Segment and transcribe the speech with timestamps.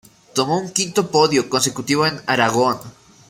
[0.33, 2.79] Tomó un quinto podio consecutivo en Aragón.